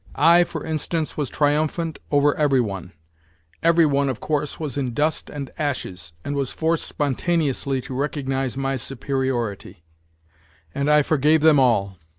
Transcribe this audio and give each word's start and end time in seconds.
I, 0.15 0.45
for 0.45 0.65
instance, 0.65 1.15
was 1.15 1.29
triumphant 1.29 1.99
over 2.09 2.35
every 2.35 2.59
one; 2.59 2.91
every 3.61 3.85
one, 3.85 4.09
of 4.09 4.19
course, 4.19 4.59
was 4.59 4.75
in 4.75 4.95
dust 4.95 5.29
and 5.29 5.51
ashes, 5.59 6.11
and 6.25 6.35
was 6.35 6.51
forced 6.51 6.87
spon 6.87 7.13
taneously 7.13 7.83
to 7.83 7.93
recognize 7.93 8.57
my 8.57 8.77
superiority, 8.77 9.83
and 10.73 10.89
I 10.89 11.03
forgave 11.03 11.41
them 11.41 11.59
all. 11.59 11.99